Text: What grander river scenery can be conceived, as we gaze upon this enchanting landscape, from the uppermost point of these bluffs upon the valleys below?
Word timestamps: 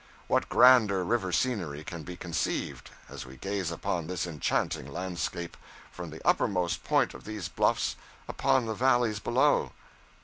What 0.25 0.49
grander 0.49 1.03
river 1.05 1.31
scenery 1.31 1.83
can 1.83 2.01
be 2.01 2.17
conceived, 2.17 2.89
as 3.07 3.27
we 3.27 3.37
gaze 3.37 3.69
upon 3.69 4.07
this 4.07 4.25
enchanting 4.25 4.91
landscape, 4.91 5.55
from 5.91 6.09
the 6.09 6.27
uppermost 6.27 6.83
point 6.83 7.13
of 7.13 7.23
these 7.23 7.47
bluffs 7.49 7.95
upon 8.27 8.65
the 8.65 8.73
valleys 8.73 9.19
below? 9.19 9.73